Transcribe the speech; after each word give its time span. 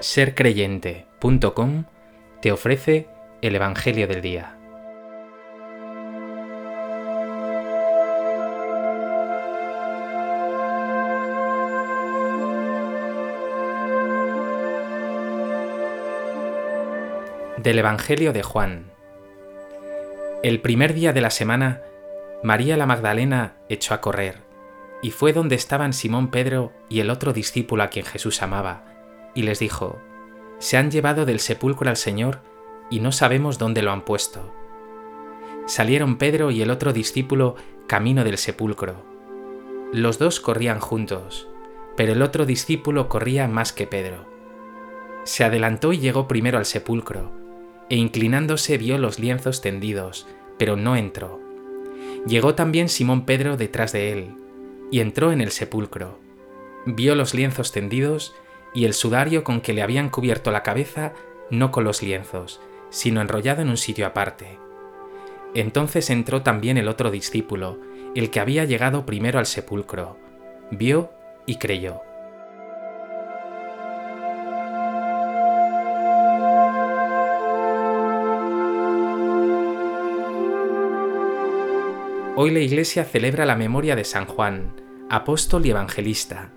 sercreyente.com 0.00 1.84
te 2.40 2.52
ofrece 2.52 3.06
el 3.42 3.54
Evangelio 3.54 4.08
del 4.08 4.22
Día. 4.22 4.56
Del 17.58 17.78
Evangelio 17.78 18.32
de 18.32 18.42
Juan. 18.42 18.90
El 20.42 20.62
primer 20.62 20.94
día 20.94 21.12
de 21.12 21.20
la 21.20 21.28
semana, 21.28 21.82
María 22.42 22.78
la 22.78 22.86
Magdalena 22.86 23.56
echó 23.68 23.92
a 23.92 24.00
correr 24.00 24.38
y 25.02 25.10
fue 25.10 25.34
donde 25.34 25.56
estaban 25.56 25.92
Simón 25.92 26.30
Pedro 26.30 26.72
y 26.88 27.00
el 27.00 27.10
otro 27.10 27.34
discípulo 27.34 27.82
a 27.82 27.88
quien 27.88 28.06
Jesús 28.06 28.40
amaba 28.40 28.89
y 29.34 29.42
les 29.42 29.58
dijo, 29.58 29.98
Se 30.58 30.76
han 30.76 30.90
llevado 30.90 31.24
del 31.24 31.40
sepulcro 31.40 31.88
al 31.88 31.96
Señor 31.96 32.40
y 32.90 33.00
no 33.00 33.12
sabemos 33.12 33.58
dónde 33.58 33.82
lo 33.82 33.92
han 33.92 34.04
puesto. 34.04 34.52
Salieron 35.66 36.16
Pedro 36.16 36.50
y 36.50 36.62
el 36.62 36.70
otro 36.70 36.92
discípulo 36.92 37.54
camino 37.86 38.24
del 38.24 38.38
sepulcro. 38.38 39.04
Los 39.92 40.18
dos 40.18 40.40
corrían 40.40 40.80
juntos, 40.80 41.48
pero 41.96 42.12
el 42.12 42.22
otro 42.22 42.46
discípulo 42.46 43.08
corría 43.08 43.46
más 43.48 43.72
que 43.72 43.86
Pedro. 43.86 44.26
Se 45.24 45.44
adelantó 45.44 45.92
y 45.92 45.98
llegó 45.98 46.26
primero 46.26 46.58
al 46.58 46.64
sepulcro, 46.64 47.30
e 47.88 47.96
inclinándose 47.96 48.78
vio 48.78 48.98
los 48.98 49.18
lienzos 49.18 49.60
tendidos, 49.60 50.26
pero 50.58 50.76
no 50.76 50.96
entró. 50.96 51.40
Llegó 52.26 52.54
también 52.54 52.88
Simón 52.88 53.24
Pedro 53.24 53.56
detrás 53.56 53.92
de 53.92 54.12
él, 54.12 54.34
y 54.90 55.00
entró 55.00 55.32
en 55.32 55.40
el 55.40 55.50
sepulcro. 55.50 56.18
Vio 56.86 57.14
los 57.14 57.34
lienzos 57.34 57.72
tendidos 57.72 58.34
y 58.74 58.84
el 58.84 58.94
sudario 58.94 59.44
con 59.44 59.60
que 59.60 59.72
le 59.72 59.82
habían 59.82 60.10
cubierto 60.10 60.50
la 60.50 60.62
cabeza 60.62 61.12
no 61.50 61.70
con 61.70 61.84
los 61.84 62.02
lienzos, 62.02 62.60
sino 62.90 63.20
enrollado 63.20 63.62
en 63.62 63.70
un 63.70 63.76
sitio 63.76 64.06
aparte. 64.06 64.58
Entonces 65.54 66.10
entró 66.10 66.42
también 66.42 66.78
el 66.78 66.88
otro 66.88 67.10
discípulo, 67.10 67.78
el 68.14 68.30
que 68.30 68.40
había 68.40 68.64
llegado 68.64 69.04
primero 69.04 69.38
al 69.38 69.46
sepulcro. 69.46 70.16
Vio 70.70 71.10
y 71.46 71.56
creyó. 71.56 72.02
Hoy 82.36 82.52
la 82.52 82.60
Iglesia 82.60 83.04
celebra 83.04 83.44
la 83.44 83.56
memoria 83.56 83.96
de 83.96 84.04
San 84.04 84.24
Juan, 84.24 84.72
apóstol 85.10 85.66
y 85.66 85.70
evangelista, 85.70 86.52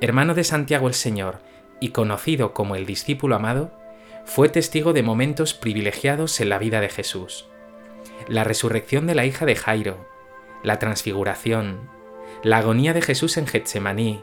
hermano 0.00 0.34
de 0.34 0.44
Santiago 0.44 0.88
el 0.88 0.94
Señor 0.94 1.40
y 1.80 1.90
conocido 1.90 2.52
como 2.52 2.76
el 2.76 2.86
discípulo 2.86 3.36
amado, 3.36 3.70
fue 4.24 4.48
testigo 4.48 4.92
de 4.92 5.02
momentos 5.02 5.54
privilegiados 5.54 6.40
en 6.40 6.48
la 6.48 6.58
vida 6.58 6.80
de 6.80 6.88
Jesús. 6.88 7.46
La 8.28 8.44
resurrección 8.44 9.06
de 9.06 9.14
la 9.14 9.24
hija 9.24 9.46
de 9.46 9.56
Jairo, 9.56 10.06
la 10.62 10.78
transfiguración, 10.78 11.88
la 12.42 12.58
agonía 12.58 12.92
de 12.92 13.02
Jesús 13.02 13.36
en 13.36 13.46
Getsemaní, 13.46 14.22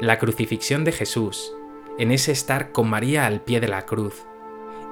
la 0.00 0.18
crucifixión 0.18 0.84
de 0.84 0.92
Jesús, 0.92 1.52
en 1.98 2.12
ese 2.12 2.32
estar 2.32 2.72
con 2.72 2.88
María 2.88 3.26
al 3.26 3.40
pie 3.40 3.60
de 3.60 3.68
la 3.68 3.86
cruz, 3.86 4.24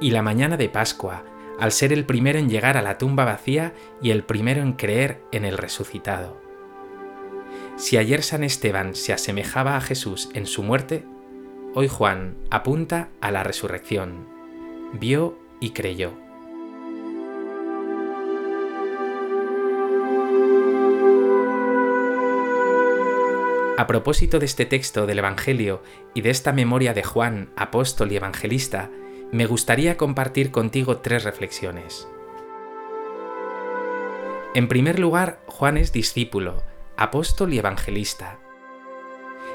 y 0.00 0.10
la 0.10 0.22
mañana 0.22 0.56
de 0.56 0.68
Pascua, 0.68 1.24
al 1.58 1.72
ser 1.72 1.92
el 1.92 2.04
primero 2.04 2.38
en 2.38 2.48
llegar 2.48 2.76
a 2.76 2.82
la 2.82 2.98
tumba 2.98 3.24
vacía 3.24 3.74
y 4.02 4.10
el 4.10 4.24
primero 4.24 4.60
en 4.60 4.72
creer 4.72 5.22
en 5.32 5.44
el 5.44 5.56
resucitado. 5.56 6.43
Si 7.76 7.96
ayer 7.96 8.22
San 8.22 8.44
Esteban 8.44 8.94
se 8.94 9.12
asemejaba 9.12 9.76
a 9.76 9.80
Jesús 9.80 10.28
en 10.32 10.46
su 10.46 10.62
muerte, 10.62 11.04
hoy 11.74 11.88
Juan 11.88 12.36
apunta 12.50 13.08
a 13.20 13.32
la 13.32 13.42
resurrección. 13.42 14.28
Vio 14.92 15.36
y 15.58 15.70
creyó. 15.70 16.12
A 23.76 23.88
propósito 23.88 24.38
de 24.38 24.46
este 24.46 24.66
texto 24.66 25.04
del 25.04 25.18
Evangelio 25.18 25.82
y 26.14 26.20
de 26.20 26.30
esta 26.30 26.52
memoria 26.52 26.94
de 26.94 27.02
Juan, 27.02 27.50
apóstol 27.56 28.12
y 28.12 28.16
evangelista, 28.16 28.88
me 29.32 29.46
gustaría 29.46 29.96
compartir 29.96 30.52
contigo 30.52 30.98
tres 30.98 31.24
reflexiones. 31.24 32.06
En 34.54 34.68
primer 34.68 35.00
lugar, 35.00 35.40
Juan 35.46 35.76
es 35.76 35.92
discípulo, 35.92 36.62
apóstol 36.96 37.52
y 37.52 37.58
evangelista. 37.58 38.38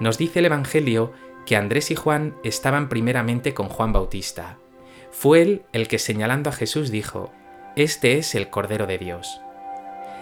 Nos 0.00 0.18
dice 0.18 0.40
el 0.40 0.46
Evangelio 0.46 1.12
que 1.46 1.56
Andrés 1.56 1.90
y 1.90 1.94
Juan 1.94 2.34
estaban 2.42 2.88
primeramente 2.88 3.54
con 3.54 3.68
Juan 3.68 3.92
Bautista. 3.92 4.56
Fue 5.10 5.42
él 5.42 5.62
el 5.72 5.88
que 5.88 5.98
señalando 5.98 6.50
a 6.50 6.52
Jesús 6.52 6.90
dijo, 6.90 7.32
Este 7.76 8.18
es 8.18 8.34
el 8.34 8.50
Cordero 8.50 8.86
de 8.86 8.98
Dios. 8.98 9.40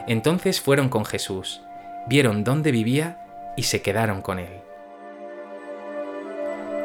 Entonces 0.07 0.61
fueron 0.61 0.89
con 0.89 1.05
Jesús, 1.05 1.61
vieron 2.09 2.45
dónde 2.45 2.73
vivía 2.73 3.53
y 3.57 3.65
se 3.65 3.83
quedaron 3.83 4.23
con 4.23 4.39
él. 4.39 4.63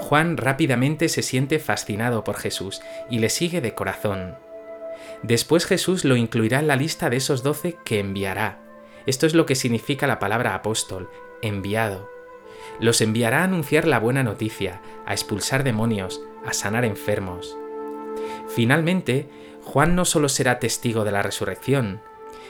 Juan 0.01 0.37
rápidamente 0.37 1.07
se 1.09 1.21
siente 1.21 1.59
fascinado 1.59 2.23
por 2.23 2.35
Jesús 2.35 2.81
y 3.09 3.19
le 3.19 3.29
sigue 3.29 3.61
de 3.61 3.73
corazón. 3.73 4.35
Después 5.23 5.65
Jesús 5.65 6.03
lo 6.03 6.17
incluirá 6.17 6.59
en 6.59 6.67
la 6.67 6.75
lista 6.75 7.09
de 7.09 7.17
esos 7.17 7.41
doce 7.41 7.77
que 7.85 7.99
enviará, 7.99 8.59
esto 9.05 9.25
es 9.25 9.33
lo 9.33 9.45
que 9.45 9.55
significa 9.55 10.07
la 10.07 10.19
palabra 10.19 10.55
apóstol, 10.55 11.09
enviado. 11.41 12.09
Los 12.79 13.01
enviará 13.01 13.41
a 13.41 13.43
anunciar 13.43 13.87
la 13.87 13.99
buena 13.99 14.23
noticia, 14.23 14.81
a 15.05 15.13
expulsar 15.13 15.63
demonios, 15.63 16.21
a 16.45 16.53
sanar 16.53 16.85
enfermos. 16.85 17.57
Finalmente, 18.47 19.29
Juan 19.63 19.95
no 19.95 20.05
solo 20.05 20.29
será 20.29 20.59
testigo 20.59 21.03
de 21.03 21.11
la 21.11 21.21
resurrección, 21.21 22.01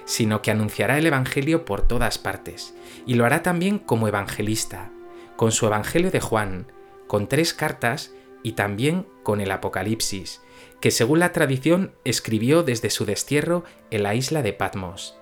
sino 0.05 0.41
que 0.41 0.51
anunciará 0.51 0.97
el 0.97 1.05
Evangelio 1.05 1.65
por 1.65 1.81
todas 1.87 2.17
partes, 2.17 2.75
y 3.05 3.15
lo 3.15 3.25
hará 3.25 3.43
también 3.43 3.79
como 3.79 4.07
evangelista, 4.07 4.91
con 5.35 5.51
su 5.51 5.65
Evangelio 5.65 6.11
de 6.11 6.19
Juan, 6.19 6.67
con 7.07 7.27
tres 7.27 7.53
cartas 7.53 8.13
y 8.43 8.53
también 8.53 9.07
con 9.23 9.39
el 9.39 9.51
Apocalipsis, 9.51 10.41
que 10.81 10.91
según 10.91 11.19
la 11.19 11.31
tradición 11.31 11.93
escribió 12.03 12.63
desde 12.63 12.89
su 12.89 13.05
destierro 13.05 13.63
en 13.89 14.03
la 14.03 14.15
isla 14.15 14.41
de 14.41 14.53
Patmos. 14.53 15.17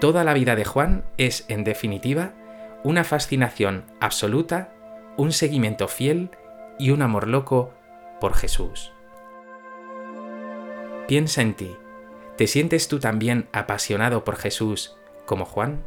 Toda 0.00 0.24
la 0.24 0.32
vida 0.32 0.56
de 0.56 0.64
Juan 0.64 1.04
es, 1.18 1.44
en 1.48 1.62
definitiva, 1.62 2.32
una 2.82 3.04
fascinación 3.04 3.84
absoluta, 4.00 4.72
un 5.18 5.30
seguimiento 5.30 5.88
fiel 5.88 6.30
y 6.78 6.90
un 6.90 7.02
amor 7.02 7.28
loco 7.28 7.74
por 8.18 8.32
Jesús. 8.32 8.94
Piensa 11.06 11.42
en 11.42 11.52
ti. 11.52 11.76
¿Te 12.38 12.46
sientes 12.46 12.88
tú 12.88 12.98
también 12.98 13.50
apasionado 13.52 14.24
por 14.24 14.36
Jesús 14.36 14.96
como 15.26 15.44
Juan? 15.44 15.84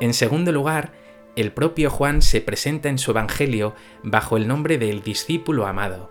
En 0.00 0.12
segundo 0.12 0.52
lugar, 0.52 0.92
el 1.36 1.52
propio 1.52 1.90
Juan 1.90 2.22
se 2.22 2.40
presenta 2.40 2.88
en 2.88 2.98
su 2.98 3.12
Evangelio 3.12 3.74
bajo 4.02 4.36
el 4.36 4.48
nombre 4.48 4.78
del 4.78 5.02
discípulo 5.02 5.66
amado. 5.66 6.10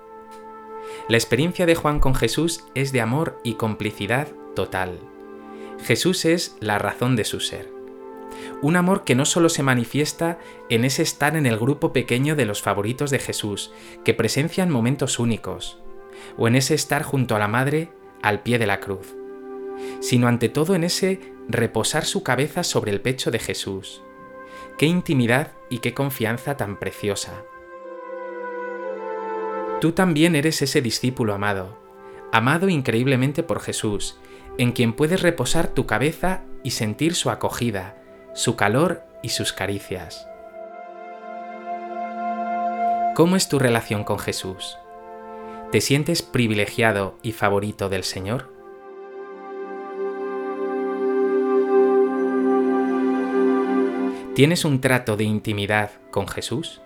La 1.07 1.17
experiencia 1.17 1.65
de 1.65 1.75
Juan 1.75 1.99
con 1.99 2.15
Jesús 2.15 2.65
es 2.75 2.91
de 2.91 3.01
amor 3.01 3.39
y 3.43 3.55
complicidad 3.55 4.27
total. 4.55 4.99
Jesús 5.83 6.25
es 6.25 6.55
la 6.59 6.77
razón 6.77 7.15
de 7.15 7.25
su 7.25 7.39
ser. 7.39 7.71
Un 8.61 8.75
amor 8.75 9.03
que 9.03 9.15
no 9.15 9.25
solo 9.25 9.49
se 9.49 9.63
manifiesta 9.63 10.39
en 10.69 10.85
ese 10.85 11.01
estar 11.01 11.35
en 11.35 11.45
el 11.45 11.57
grupo 11.57 11.93
pequeño 11.93 12.35
de 12.35 12.45
los 12.45 12.61
favoritos 12.61 13.09
de 13.09 13.19
Jesús, 13.19 13.71
que 14.03 14.13
presencian 14.13 14.69
momentos 14.69 15.19
únicos, 15.19 15.79
o 16.37 16.47
en 16.47 16.55
ese 16.55 16.75
estar 16.75 17.03
junto 17.03 17.35
a 17.35 17.39
la 17.39 17.47
Madre 17.47 17.89
al 18.21 18.41
pie 18.43 18.59
de 18.59 18.67
la 18.67 18.79
cruz, 18.79 19.15
sino 20.01 20.27
ante 20.27 20.49
todo 20.49 20.75
en 20.75 20.83
ese 20.83 21.19
reposar 21.47 22.05
su 22.05 22.23
cabeza 22.23 22.63
sobre 22.63 22.91
el 22.91 23.01
pecho 23.01 23.31
de 23.31 23.39
Jesús, 23.39 24.03
Qué 24.79 24.85
intimidad 24.85 25.51
y 25.69 25.79
qué 25.79 25.93
confianza 25.93 26.55
tan 26.55 26.79
preciosa. 26.79 27.43
Tú 29.81 29.91
también 29.91 30.37
eres 30.37 30.61
ese 30.61 30.81
discípulo 30.81 31.33
amado, 31.33 31.77
amado 32.31 32.69
increíblemente 32.69 33.43
por 33.43 33.59
Jesús, 33.59 34.17
en 34.57 34.71
quien 34.71 34.93
puedes 34.93 35.21
reposar 35.21 35.67
tu 35.67 35.85
cabeza 35.85 36.45
y 36.63 36.71
sentir 36.71 37.15
su 37.15 37.29
acogida, 37.29 38.01
su 38.33 38.55
calor 38.55 39.03
y 39.21 39.29
sus 39.29 39.51
caricias. 39.51 40.25
¿Cómo 43.15 43.35
es 43.35 43.49
tu 43.49 43.59
relación 43.59 44.05
con 44.05 44.17
Jesús? 44.17 44.77
¿Te 45.73 45.81
sientes 45.81 46.21
privilegiado 46.21 47.17
y 47.21 47.33
favorito 47.33 47.89
del 47.89 48.05
Señor? 48.05 48.58
¿Tienes 54.39 54.63
un 54.63 54.79
trato 54.79 55.17
de 55.17 55.25
intimidad 55.25 55.91
con 56.11 56.25
Jesús? 56.25 56.79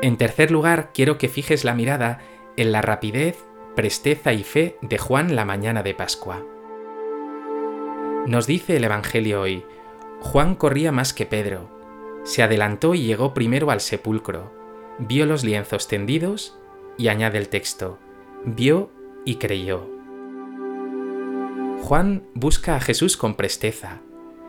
En 0.00 0.16
tercer 0.16 0.50
lugar, 0.50 0.92
quiero 0.94 1.18
que 1.18 1.28
fijes 1.28 1.62
la 1.62 1.74
mirada 1.74 2.20
en 2.56 2.72
la 2.72 2.80
rapidez, 2.80 3.36
presteza 3.76 4.32
y 4.32 4.44
fe 4.44 4.78
de 4.80 4.96
Juan 4.96 5.36
la 5.36 5.44
mañana 5.44 5.82
de 5.82 5.92
Pascua. 5.92 6.42
Nos 8.26 8.46
dice 8.46 8.78
el 8.78 8.84
Evangelio 8.84 9.42
hoy, 9.42 9.66
Juan 10.22 10.54
corría 10.54 10.90
más 10.90 11.12
que 11.12 11.26
Pedro, 11.26 11.68
se 12.24 12.42
adelantó 12.42 12.94
y 12.94 13.02
llegó 13.02 13.34
primero 13.34 13.70
al 13.70 13.82
sepulcro, 13.82 14.54
vio 14.98 15.26
los 15.26 15.44
lienzos 15.44 15.86
tendidos 15.86 16.58
y 16.96 17.08
añade 17.08 17.36
el 17.36 17.50
texto, 17.50 17.98
vio 18.46 18.90
y 19.26 19.34
creyó. 19.34 19.93
Juan 21.84 22.22
busca 22.32 22.76
a 22.76 22.80
Jesús 22.80 23.18
con 23.18 23.34
presteza, 23.34 24.00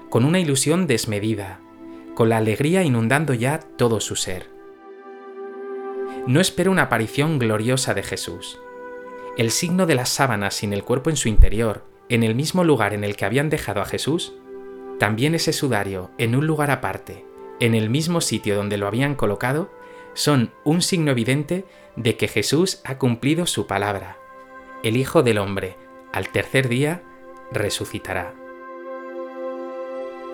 con 0.10 0.24
una 0.24 0.40
ilusión 0.40 0.88
desmedida, 0.88 1.60
con 2.14 2.30
la 2.30 2.38
alegría 2.38 2.84
inundando 2.84 3.34
ya 3.34 3.60
todo 3.60 4.00
su 4.00 4.16
ser. 4.16 4.50
No 6.28 6.40
espera 6.40 6.70
una 6.72 6.84
aparición 6.84 7.38
gloriosa 7.38 7.94
de 7.94 8.04
Jesús. 8.04 8.58
El 9.38 9.52
signo 9.52 9.86
de 9.86 9.96
las 9.96 10.08
sábanas 10.08 10.54
sin 10.54 10.72
el 10.72 10.86
cuerpo 10.86 11.10
en 11.10 11.18
su 11.18 11.28
interior, 11.28 11.84
en 12.08 12.24
el 12.24 12.36
mismo 12.36 12.64
lugar 12.64 12.94
en 12.94 13.04
el 13.04 13.18
que 13.18 13.26
habían 13.26 13.50
dejado 13.50 13.82
a 13.82 13.86
Jesús, 13.86 14.32
también 14.98 15.36
ese 15.36 15.52
sudario 15.52 16.12
en 16.18 16.38
un 16.38 16.48
lugar 16.48 16.72
aparte, 16.72 17.26
en 17.60 17.76
el 17.76 17.90
mismo 17.90 18.22
sitio 18.22 18.56
donde 18.56 18.78
lo 18.78 18.88
habían 18.88 19.14
colocado, 19.14 19.70
son 20.14 20.54
un 20.64 20.82
signo 20.82 21.12
evidente 21.12 21.66
de 21.98 22.16
que 22.16 22.30
Jesús 22.30 22.80
ha 22.86 22.98
cumplido 22.98 23.46
su 23.46 23.68
palabra. 23.68 24.20
El 24.84 24.96
Hijo 24.96 25.22
del 25.22 25.38
Hombre, 25.38 25.76
al 26.14 26.30
tercer 26.30 26.70
día, 26.70 27.04
resucitará. 27.52 28.34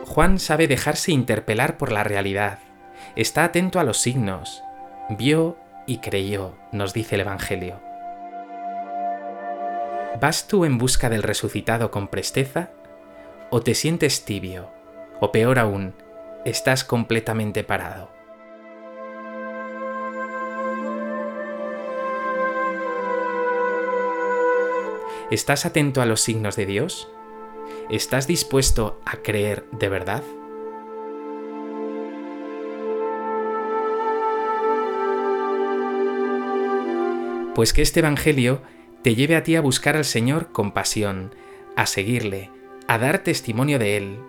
Juan 0.05 0.39
sabe 0.39 0.67
dejarse 0.67 1.11
interpelar 1.11 1.77
por 1.77 1.91
la 1.91 2.03
realidad, 2.03 2.59
está 3.15 3.43
atento 3.43 3.79
a 3.79 3.83
los 3.83 3.97
signos, 3.99 4.63
vio 5.09 5.57
y 5.85 5.99
creyó, 5.99 6.55
nos 6.71 6.93
dice 6.93 7.15
el 7.15 7.21
Evangelio. 7.21 7.79
¿Vas 10.19 10.47
tú 10.47 10.65
en 10.65 10.77
busca 10.77 11.09
del 11.09 11.23
resucitado 11.23 11.89
con 11.89 12.07
presteza? 12.07 12.69
¿O 13.49 13.61
te 13.61 13.73
sientes 13.73 14.25
tibio? 14.25 14.69
¿O 15.19 15.31
peor 15.31 15.59
aún, 15.59 15.95
estás 16.45 16.83
completamente 16.83 17.63
parado? 17.63 18.20
¿Estás 25.31 25.65
atento 25.65 26.01
a 26.01 26.05
los 26.05 26.19
signos 26.19 26.57
de 26.57 26.65
Dios? 26.65 27.07
¿Estás 27.89 28.27
dispuesto 28.27 28.99
a 29.05 29.15
creer 29.15 29.63
de 29.71 29.87
verdad? 29.87 30.23
Pues 37.55 37.71
que 37.71 37.81
este 37.81 38.01
Evangelio 38.01 38.61
te 39.03 39.15
lleve 39.15 39.37
a 39.37 39.43
ti 39.43 39.55
a 39.55 39.61
buscar 39.61 39.95
al 39.95 40.03
Señor 40.03 40.51
con 40.51 40.73
pasión, 40.73 41.33
a 41.77 41.85
seguirle, 41.85 42.49
a 42.89 42.97
dar 42.97 43.19
testimonio 43.19 43.79
de 43.79 43.95
Él, 43.95 44.19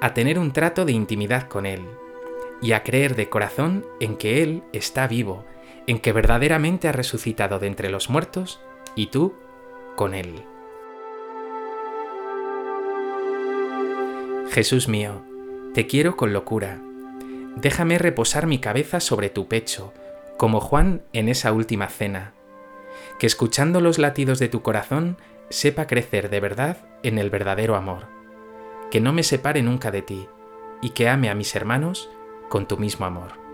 a 0.00 0.12
tener 0.12 0.40
un 0.40 0.52
trato 0.52 0.84
de 0.84 0.90
intimidad 0.90 1.46
con 1.46 1.66
Él 1.66 1.86
y 2.60 2.72
a 2.72 2.82
creer 2.82 3.14
de 3.14 3.28
corazón 3.28 3.86
en 4.00 4.16
que 4.16 4.42
Él 4.42 4.64
está 4.72 5.06
vivo, 5.06 5.44
en 5.86 6.00
que 6.00 6.10
verdaderamente 6.10 6.88
ha 6.88 6.92
resucitado 6.92 7.60
de 7.60 7.68
entre 7.68 7.90
los 7.90 8.10
muertos 8.10 8.60
y 8.96 9.06
tú 9.06 9.34
con 9.98 10.14
Él. 10.14 10.44
Jesús 14.52 14.86
mío, 14.86 15.24
te 15.74 15.88
quiero 15.88 16.16
con 16.16 16.32
locura. 16.32 16.80
Déjame 17.56 17.98
reposar 17.98 18.46
mi 18.46 18.60
cabeza 18.60 19.00
sobre 19.00 19.28
tu 19.28 19.48
pecho, 19.48 19.92
como 20.36 20.60
Juan 20.60 21.02
en 21.12 21.28
esa 21.28 21.52
última 21.52 21.88
cena. 21.88 22.32
Que 23.18 23.26
escuchando 23.26 23.80
los 23.80 23.98
latidos 23.98 24.38
de 24.38 24.48
tu 24.48 24.62
corazón 24.62 25.18
sepa 25.50 25.88
crecer 25.88 26.30
de 26.30 26.38
verdad 26.38 26.76
en 27.02 27.18
el 27.18 27.28
verdadero 27.28 27.74
amor. 27.74 28.06
Que 28.92 29.00
no 29.00 29.12
me 29.12 29.24
separe 29.24 29.62
nunca 29.62 29.90
de 29.90 30.02
ti 30.02 30.28
y 30.80 30.90
que 30.90 31.08
ame 31.08 31.28
a 31.28 31.34
mis 31.34 31.56
hermanos 31.56 32.08
con 32.48 32.68
tu 32.68 32.78
mismo 32.78 33.04
amor. 33.04 33.47